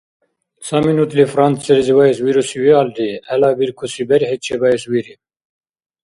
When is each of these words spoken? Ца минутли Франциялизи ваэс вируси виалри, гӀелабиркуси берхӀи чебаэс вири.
Ца 0.67 0.77
минутли 0.85 1.25
Франциялизи 1.33 1.93
ваэс 1.97 2.17
вируси 2.27 2.57
виалри, 2.63 3.09
гӀелабиркуси 3.27 4.03
берхӀи 4.09 4.37
чебаэс 4.43 4.83
вири. 4.91 5.15